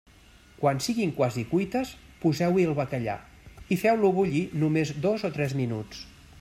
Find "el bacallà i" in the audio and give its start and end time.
2.69-3.77